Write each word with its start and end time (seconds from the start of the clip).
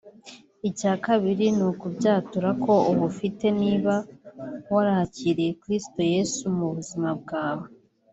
icya 0.69 0.93
kabiri 1.05 1.45
ni 1.57 1.63
ukubyatura 1.69 2.49
ko 2.63 2.73
ubufite 2.91 3.45
niba 3.61 3.95
warakiriye 4.73 5.51
Kristo 5.61 5.99
Yesu 6.13 6.41
mu 6.57 6.67
buzima 6.75 7.09
bwawe 7.21 7.65